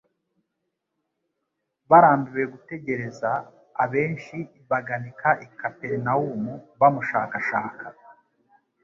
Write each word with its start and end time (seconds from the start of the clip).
Barambiwe 1.89 2.43
gutegereza, 2.53 3.29
abenshi 3.83 4.37
baganika 4.69 5.29
i 5.45 5.47
Kaperinaumu 5.59 6.53
bamushakashaka. 6.79 7.85